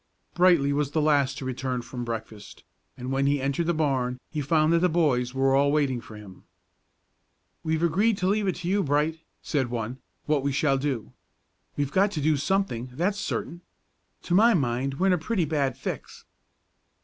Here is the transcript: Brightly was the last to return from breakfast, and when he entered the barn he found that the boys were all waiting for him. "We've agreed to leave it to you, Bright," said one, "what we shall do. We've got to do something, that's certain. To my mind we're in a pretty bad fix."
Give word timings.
Brightly 0.33 0.73
was 0.73 0.89
the 0.93 0.99
last 0.99 1.37
to 1.37 1.45
return 1.45 1.83
from 1.83 2.03
breakfast, 2.03 2.63
and 2.97 3.11
when 3.11 3.27
he 3.27 3.39
entered 3.39 3.67
the 3.67 3.73
barn 3.75 4.17
he 4.31 4.41
found 4.41 4.73
that 4.73 4.79
the 4.79 4.89
boys 4.89 5.35
were 5.35 5.53
all 5.53 5.71
waiting 5.71 6.01
for 6.01 6.15
him. 6.15 6.43
"We've 7.63 7.83
agreed 7.83 8.17
to 8.17 8.27
leave 8.27 8.47
it 8.47 8.55
to 8.55 8.67
you, 8.67 8.81
Bright," 8.81 9.19
said 9.43 9.69
one, 9.69 9.99
"what 10.25 10.41
we 10.41 10.51
shall 10.51 10.79
do. 10.79 11.13
We've 11.77 11.91
got 11.91 12.09
to 12.13 12.19
do 12.19 12.35
something, 12.35 12.89
that's 12.93 13.19
certain. 13.19 13.61
To 14.23 14.33
my 14.33 14.55
mind 14.55 14.95
we're 14.95 15.05
in 15.05 15.13
a 15.13 15.19
pretty 15.19 15.45
bad 15.45 15.77
fix." 15.77 16.25